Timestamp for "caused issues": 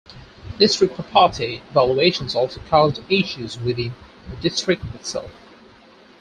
2.67-3.59